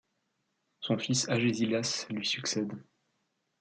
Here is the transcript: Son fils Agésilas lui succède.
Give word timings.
Son 0.79 0.97
fils 0.97 1.29
Agésilas 1.29 2.07
lui 2.09 2.25
succède. 2.25 2.73